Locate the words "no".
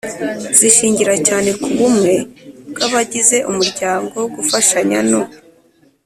5.09-5.21